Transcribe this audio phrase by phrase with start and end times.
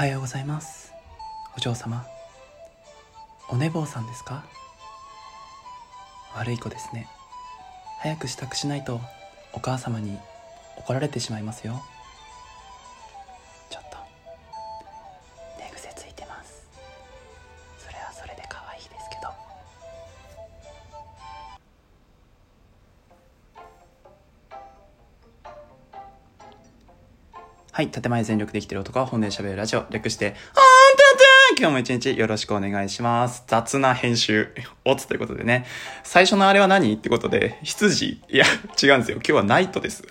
[0.00, 0.94] はようございます。
[1.54, 2.06] お嬢様。
[3.50, 4.44] お寝坊さんですか？
[6.34, 7.06] 悪い子ですね。
[8.00, 8.98] 早く支度しないと
[9.52, 10.16] お母様に
[10.78, 11.82] 怒られてしまいますよ。
[27.80, 33.44] はい建前全力で生きてる男は本音喋るラジオ略して「あんたん今日も一日よろしくお願いします。
[33.46, 35.64] 雑な編集、おつということでね。
[36.04, 36.92] 最初のあれは何？
[36.92, 38.44] ってことで、羊いや、
[38.82, 39.16] 違うんですよ。
[39.16, 40.04] 今日はナイトです。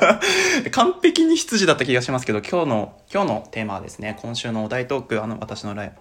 [0.72, 5.92] 完璧に羊だった気がしますけど、今日の、今日のテーマはですね、今週のお題トーク、あの、私のライ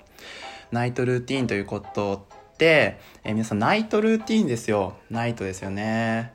[0.71, 4.95] ナイトルーティーンということで、えー皆さんナイトルーティーンですよ。
[5.09, 6.33] ナイトですよね。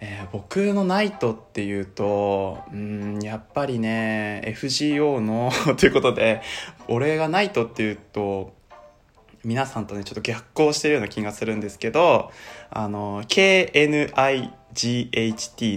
[0.00, 6.42] えー僕のナイトっていうと、うん、やっぱりね、FGO の ということで、
[6.86, 8.52] 俺がナイトっていうと、
[9.44, 12.30] 皆さんとね、ちょっと逆行してるような気がするんですけど、
[12.70, 13.80] あの、KNIGHT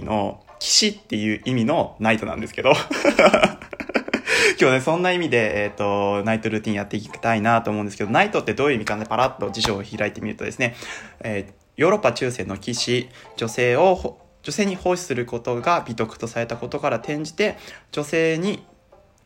[0.04, 2.72] の騎士っていう意味のナイトなんですけど、
[4.60, 10.74] 今日ね、そんな意味で、えっ、と、ナイトルーティンやっていきたいなと思うんですけど、ナイトってどういう意味かね、パラッと辞書を開いてみるとですね、
[11.20, 17.56] えーヨーロッパ中世の騎士、女性を、女性に奉仕することが美徳とされたことから転じて、
[17.92, 18.64] 女性に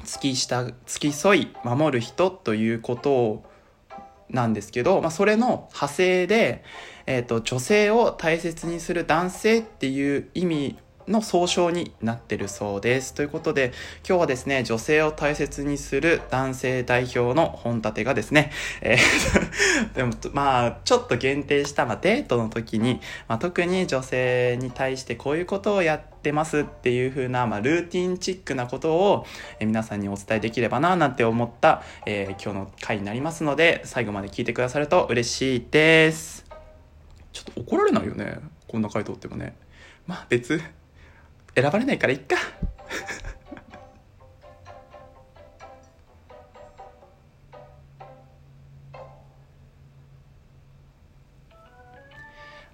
[0.04, 3.44] 付きした、付き添い、守る人ということを、
[4.28, 6.64] なんですけど、まあ、それの派生で、
[7.06, 10.78] えっ、と、女性を大切にする男性っていう意味
[11.08, 13.14] の総称になってるそうです。
[13.14, 13.72] ということで、
[14.06, 29.26] 今日はですね、女性を大切にする男性代表の本立てがですね、えー でも、まあ、ちょっと限定した、まあ、デートの時に、まあ、特に女性に対してこういうことをやってますっていう風な、まあ、ルーティンチックなことを、
[29.60, 36.46] えー皆さんにお伝えできればな、なんて思った、えー今日の回になりますので、最後まで聞いてくださると嬉しいです。
[37.32, 38.38] ちょっと怒られないよね。
[38.66, 39.56] こんな回答ってもね。
[40.06, 40.60] まあ、別、
[41.56, 42.36] 選ばれないからいっか。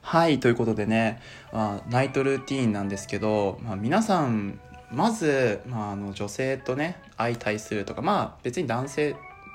[0.03, 1.23] はい、ということでね、
[1.53, 4.59] まあ、ナイトルーティーンなんですけど、まあ、皆さん、
[4.91, 9.15] まず、まあ、あの女性とね、相対するとか、まあ別に男性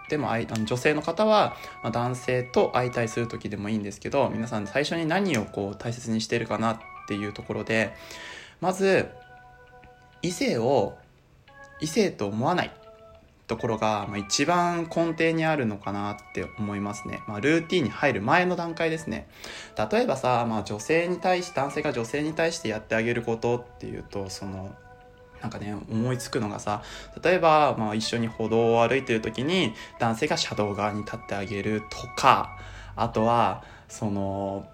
[0.10, 7.94] でも相あの女性の方は、まあ、男性と相対する時でもいいんですけど、皆さん最初に何をこう大切にしてるかなっていうところで、
[8.62, 9.10] まず、
[10.22, 10.98] 異性を
[11.80, 12.72] 異性と思わない
[13.48, 17.22] ところが、まあ、一番根底にあるのかなって思いますね。
[17.28, 19.28] まあ、ルーティンに入る前の段階ですね。
[19.92, 24.76] 例えばさ、まあ、女性に対し、男性が女性に対してやってあげることっていうと、その、
[25.42, 26.82] なんかね、思いつくのがさ、
[27.24, 32.58] 例えば、まあ、一緒に歩道を歩いてる時に、男性が車道側に立ってあげるとか、
[32.96, 34.68] あとは、その、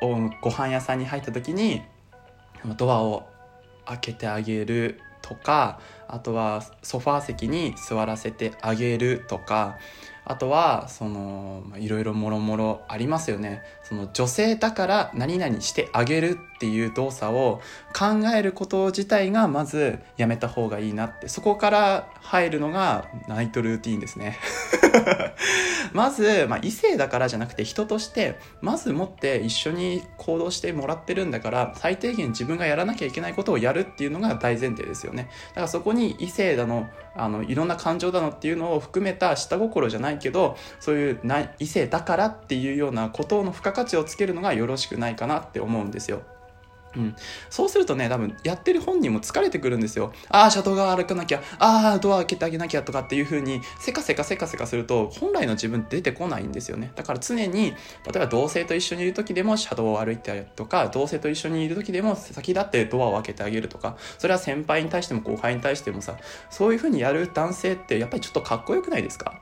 [0.00, 1.82] ご飯屋さんに入った時に、
[2.76, 3.28] ドアを
[3.86, 9.78] 開けてあげるとかあとはソファー席に座らせてあげるとか
[10.24, 13.62] あとはそのまあいろいろもろもろありますよね。
[13.82, 17.60] その女性だから何々してあげるっていう動作を
[17.96, 21.28] 考えること自体がまずやめた方がいいなって。
[21.28, 24.38] そこから入るのがナイトルーティーンですね。
[25.92, 35.28] まず、まあ、異性だからじゃなくて人としてまず持って一緒に行動してもらってるんだから最低限自分がやらなきゃいけないことをやるっていうのが大前提ですよね。
[35.50, 46.22] だからそこに異性だのあのいろんな感情だのっていうのを含めた下心じゃないないけどそういうな異性だからっていうようなことの付加価値をつけるのがよろしくないかなって思うんですよ。
[46.96, 47.14] うん、
[47.50, 50.12] そうするとね多分やってる本人も疲れてくるんですよ。
[50.28, 51.40] ああ車道側歩かなきゃ。
[51.60, 56.90] ああドア開けてあげなきゃとかっていう風にせかせかせかせかすると本来の自分って出てこないんですよね。
[56.96, 57.76] だから常に例
[58.16, 66.16] えば同性と一緒にいる時でも車道を歩いてとか同性と一緒にいる時でも先立ってドアを開けてあげるとかそれは先輩に対しても後輩に対してもさ
[66.50, 69.40] そういう風にやる男性ってやっぱりちょっとかっこよくないですか？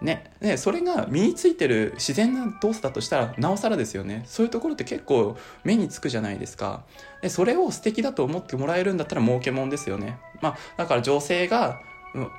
[0.00, 4.22] ね、ね、それが身についてる自然な動作だとしたらなおさらですよね。
[4.26, 6.84] そういうところって結構目につくじゃないですか。
[7.20, 10.18] でそれを素敵だと思ってもらえるんだったら儲けもんですよね。
[10.40, 11.80] まあだから女性が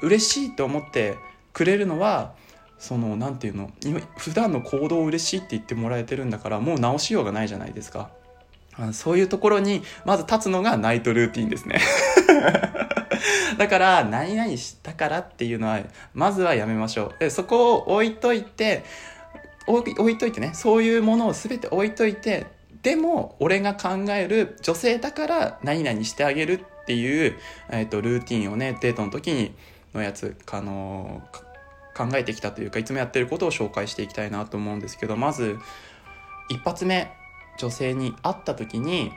[0.01, 1.17] 嬉しいと思って
[1.51, 2.33] くれるのは
[2.77, 8.09] そのなんていうの今普段の行動を嬉しいって言ってもらえてるんだからもう直しようがないじゃないですか。
[8.93, 11.79] そういうところにまず立つのがナイトルーティンですね。
[13.57, 15.79] だから、何々したからっていうのは、
[16.13, 17.19] まずはやめましょう。
[17.19, 18.83] で、そこを置いといて、
[19.67, 22.47] 置いといてね、そういうものを全て置いといて、
[22.81, 27.37] でも、俺が考える女性だから何々してあげるっていう、
[27.69, 29.53] えっ、と、ルーティンをね、デートの時に、
[29.93, 31.21] のやつあの
[31.95, 35.57] 考えてきたというかいつもやってることを紹介していきたいなと思うんですけどまず
[36.49, 37.11] 一発目
[37.57, 39.11] 女性に会った時に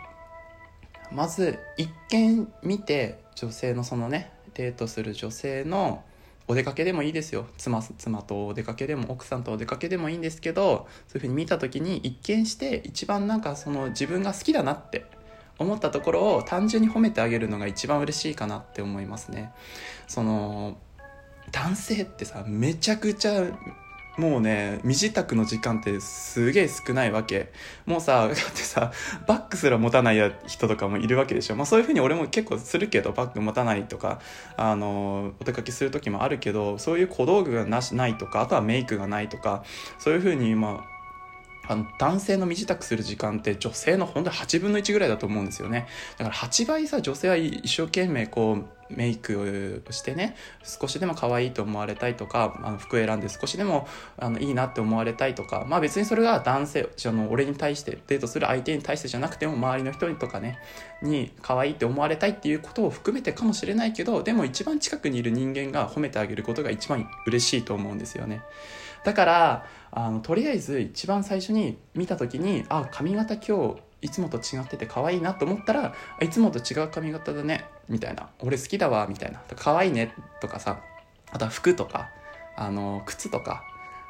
[1.15, 6.05] まず一見見て女性のそのねデートする女性の
[6.49, 15.07] お出かけでもいいですよ妻妻とお出かけでも奥さんとお出かけでもいいんですけどそういうふうに見た時に一見して一番なんかその自分が好きだなって
[15.59, 19.53] 思ったところを単純に褒めてあげるのが一番嬉しいかなって思いますね。
[20.09, 20.77] その
[21.53, 23.47] 男性ってさめちゃくちゃ
[24.19, 27.51] もうね身支度の時間ってすげえ少ないわけ。
[27.87, 28.93] もうさ だってさ
[29.27, 31.57] バッグすら持たない人とかもいるわけでしょ。
[31.57, 34.21] まあそういうふうに俺も結構するけどバッグ持たないとか
[34.57, 39.65] あのお出かけする時もあるけどそういう小道具がなしないとかあとはメイクがないとか
[39.99, 40.92] そういうふうにまあ
[41.73, 45.87] あの男性の身支度する時間って女性の本当に8分の1ぐらいだと思うんですよね。
[46.19, 53.89] だから8倍さ女性は一生懸命こうメイクをしてね少しでも可愛いと思われたいとかあの服選んで少しでも
[54.19, 60.59] あのいいなって思われたいとかまあ別にそれが男性あの俺に対してデートする相手に対してじゃなくても周りの人とかね
[61.01, 68.43] に可愛いって思われたいっていうことを含めてかもしれないけどでも一番近くにいる人間が褒めてあげることが一番嬉しいと思うんですよね。
[69.05, 78.29] だからあのとりあえず一番最初に見た時にあ髪型今日いつもと違ってて可愛いなと思ったらいつもと違う髪型だねみたいな。
[78.41, 79.41] 俺好きだわみたいな。
[79.57, 80.81] 可愛いねとかさ
[81.31, 82.11] あとは服とか
[82.57, 83.65] あの靴とか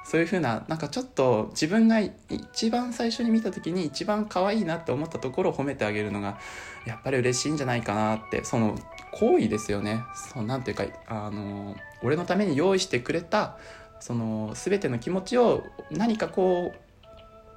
[0.05, 6.39] そういう風ななんかちょっと自分が一番最初に見た時に一番可愛いなって思ったところを褒めてあげるのが
[6.85, 8.77] やっぱり嬉しいんじゃないかなってその
[9.13, 10.03] 行為ですよね。
[10.15, 13.57] そうなんていうかあの俺のために用意してくれた
[14.03, 15.63] その全ての気持ちを
[15.93, 16.79] 何かこう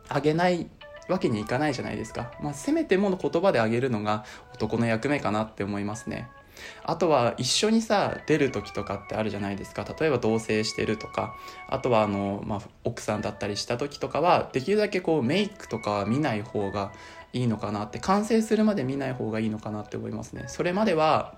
[0.08, 0.68] あげない
[1.10, 6.30] わけにいかないじゃないですか、まあ、せめてもの言葉であげるのが男の役目かなって思いますね。
[6.84, 9.86] あとは一緒にさ出る時とかってあるじゃないですか。
[10.00, 11.36] 例えば同棲してるとか。
[11.68, 16.94] あとはあの、まあ、奥さんだったりした時とかはできるだけこうメイクとかは見ない方が
[17.34, 20.46] いいのかなって完成するまで見ない方がいいのかなって思いますね。
[20.48, 21.34] それまでは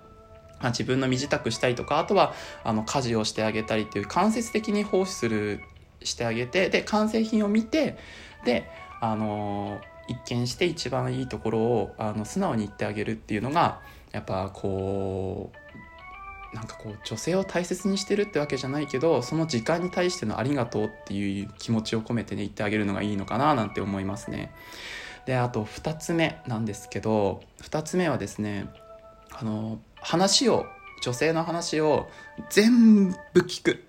[0.62, 2.34] 自分の身支度したりとかあとは
[2.64, 5.60] あの家事をしてあげたりっていう間接的に奉仕する
[6.02, 7.96] してあげてで完成品を見て
[8.44, 8.68] で
[9.00, 13.80] あの一見して一番いいところをあの素直に言ってあげるっていうのが
[14.12, 24.52] やっぱこうなんかこう女性を大切にしてるってわけじゃないけどその時間に対してのありがとうっていう気持ちを込めてね言ってあげるのがいいのかななんて思いますね。
[25.26, 28.70] であと2つ目なんですけど2つ目はですね
[29.30, 30.66] あの話を
[31.00, 32.08] 女性の話を
[32.50, 33.84] 全部聞く。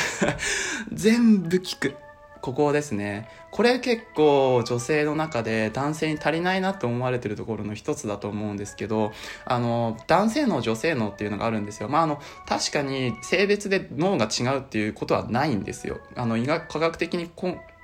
[0.92, 1.96] 全部聞く。
[2.44, 9.12] ここですねこれ結構女性の中で男性に足りないなと思われてるところの一つだと思うんですけど
[9.46, 11.88] あの男性脳女性脳っていうのがあるんですよ。
[11.88, 16.00] まああの確かに性別で脳が違うっていうことはないんですよ。
[16.16, 17.30] あの医学科学的に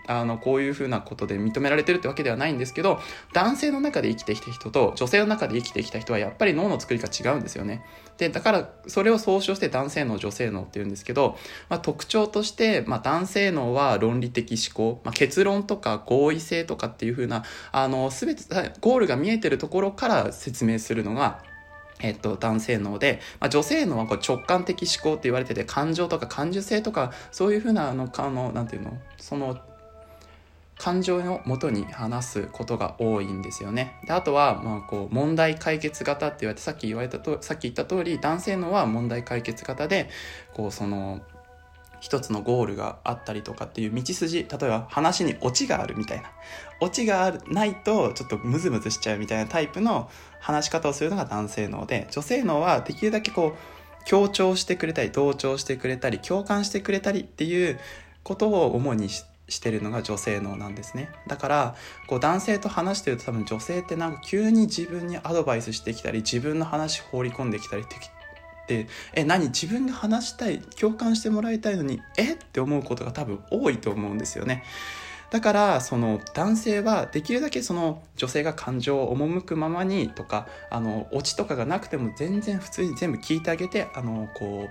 [0.07, 3.01] あのこういうふうなことで認められてるってわけではないんですけど
[3.33, 7.85] 男性の中で生きてきた人と女性の中で生きてきた人はやっぱり脳の作りが違うんですよね。
[8.19, 11.39] でだからそれを総称して男性脳女性脳っていうんですけど、
[11.69, 18.43] まあ、特徴として、まあ、男性脳は論理的思考、まあ、結論とか合意性とかっていうふうなあの全て
[18.81, 21.43] ゴールが見えてるところから説明するのが
[22.03, 28.97] えっと、男性脳で、まあ、女性脳はこう直感的思考って言われてて感情とか感受性とかそういうふうなあのあのなんていうの？
[29.19, 29.59] その
[30.81, 34.01] 感情のもとに話すことが多いんですよね。
[34.07, 40.09] であとは、まあ、こう問題解決型って言われてさっき言われたとさっき言った通り男性のは問題解決型で
[40.55, 41.21] こうその
[42.01, 46.31] 一つのゴールがあったりとかっていう道筋例えば話にオチがあるみたいな
[46.81, 50.11] オチがあるないとちょっとムズムズしちゃうみたいなタイプの
[50.41, 57.79] 話し方をするのが男性脳で女性脳はできるだけこう強調してくれたり同調してくれたり共感してくれたりっていう
[58.23, 61.11] ことを主にししてるのが女性脳なんですね。
[61.27, 61.75] だから
[62.07, 67.85] こう男性と話してると多分女性ってなんか急に自分にアドバイスしてきたり自分の話放り込んできたりっ
[68.67, 69.47] てえ何？
[69.47, 72.35] 自分が話したい共感してもらいたいのにえ？
[72.35, 74.63] って思うことが多分多いと思うんですよね。
[75.31, 84.71] だからその男性はできるだけその女性が感情を赴くままにとかあのオチとかがなくても全然普通に全部聞いてあげてあのこう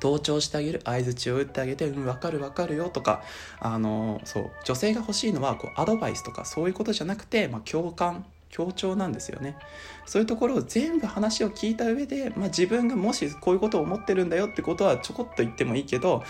[0.00, 3.22] 同調してあげる相づちを打ってあげて「うん分かる分かるよ」とか
[3.60, 9.56] あのそう女性が欲しいのはこうアドバイスとかそういうことじゃなくて、まあ、共感強調なんですよね。
[10.04, 16.22] そういうところを全部話を聞いた上で、まあ、自分がもしこういうことを思ってるんだよってことはちょこっと言ってもいいけど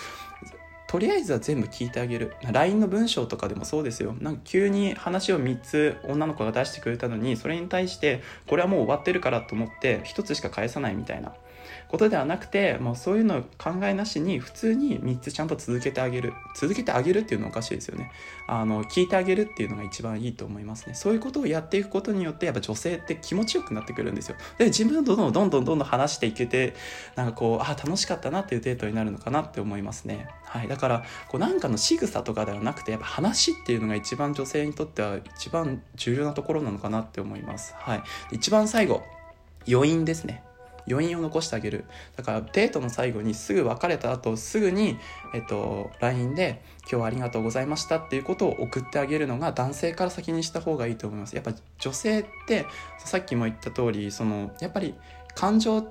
[0.93, 2.37] とりあえずは全部聞いてあげる。
[2.53, 4.15] LINE の文章とかでもそうですよ。
[4.21, 11.33] なんか急に話を3つ女の子が出してくれたのにそれに対してこれはもう終わってるからと思って1つしか返さないみたいな。
[11.93, 16.33] ことではなくてもうそういうのを考えなしに普通に3つちゃんと続けてあげる。
[16.57, 18.11] 続けてあげるっていうのはおかしいですよね。
[18.47, 20.95] あの聞いてあげるっていうのが一番いいと思いますね。
[20.95, 24.37] そういうことをやっていくことによってやっぱ女性って気持ちよくなってくるんですよ。
[24.57, 26.75] で自分どんどんどんどんどんどん話していけて
[27.15, 30.29] なんかこうあ楽しかったなっていうデートになるのかなって思いますね。
[30.45, 30.69] はい。
[30.69, 37.75] だからこうなんかの仕草とかではなくてやっぱ話っていうのが一番女性にとっては一番重要なところなのかなって思います。
[37.77, 38.03] はい。
[38.33, 39.03] 一番最後
[39.69, 40.43] 余韻ですね。
[40.89, 41.85] 余韻を残してあげる。
[42.17, 44.99] だからデートの最後にすぐ別れた後すぐに、
[45.35, 51.35] えっと、LINE で「今日はありがとうございました」っていうことを送ってあげるのが男性から先にした方がいいと思います。
[51.37, 52.67] やっぱ女性って
[52.99, 54.95] さっきも言った通りそのやっぱり
[55.35, 55.87] 感情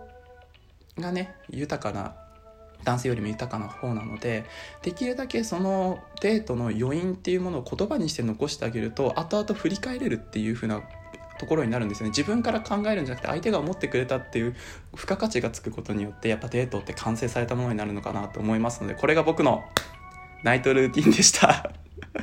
[1.00, 2.16] がね豊かな
[2.84, 4.46] 男性よりも豊かな方なので
[4.82, 10.82] できるだけそのデートの余韻っていうものを言葉にして残してあげると後々振り返れるっていう風な
[11.42, 12.10] ところになるんですよね。
[12.10, 14.56] 自分から考えるんじゃなくて相手が思ってくれたっていう
[14.94, 19.64] 付加価値がつくことによってやっぱデートって完成されたものになるのかなと思いますのでこれが僕の
[20.44, 21.72] ナイトルーティンでした。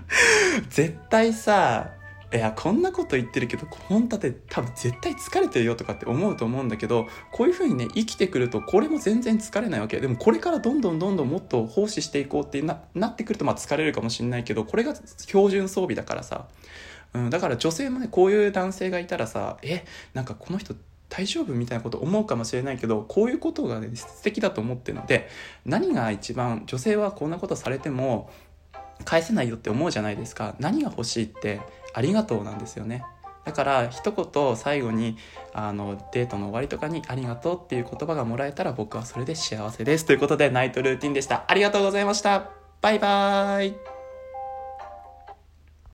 [0.71, 1.91] 絶対さ
[2.33, 9.99] いやこんなこと言ってるけど本立て多分絶対疲れてるよとかって思うと思うんだけどこういう風にね生きてくるとこれも全然疲れないわけ。
[9.99, 16.47] でもこれからどんどんどんどんもっと奉仕していこうってななってくるとまあ疲れるかもしれないけどこれが標準装備だからさ。
[17.15, 19.85] うん、だから女性もねこういう男性がいたらさえ
[20.15, 20.75] なんかこの人
[21.09, 25.29] 大丈夫みたいなこと思うかもしれないけどこういうことがね素敵だと思ってるので
[25.65, 28.31] 何が一番女性はこんなことされても
[29.05, 30.57] 返せないよって思うじゃないですか。
[30.59, 31.61] 何が欲しいって
[31.95, 33.05] ありがとうなんですよね。
[33.45, 35.17] だから一言最後に
[35.55, 40.05] あのデートの終わりとかに「ありがとう」っていう言葉がもらえたら僕はそれで幸せです。
[40.05, 41.45] ということでナイトルーティンでした。
[41.47, 42.51] ありがとうございました。
[42.83, 43.98] バイバーイ。